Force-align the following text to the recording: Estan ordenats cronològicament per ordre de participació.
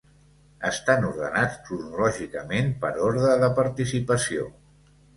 Estan 0.69 1.05
ordenats 1.09 1.59
cronològicament 1.69 2.75
per 2.87 2.93
ordre 3.13 3.39
de 3.47 3.55
participació. 3.63 4.53